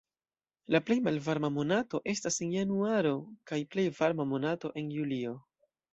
[0.75, 3.11] La plej malvarma monato estas en januaro
[3.53, 5.37] kaj plej varma monato en julio.